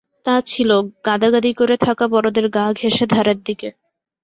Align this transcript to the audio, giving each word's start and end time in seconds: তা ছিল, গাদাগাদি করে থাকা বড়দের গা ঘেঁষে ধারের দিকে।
তা 0.25 0.35
ছিল, 0.41 0.69
গাদাগাদি 1.05 1.51
করে 1.53 1.75
থাকা 1.77 2.05
বড়দের 2.07 2.47
গা 2.49 2.65
ঘেঁষে 2.73 3.05
ধারের 3.13 3.39
দিকে। 3.41 3.69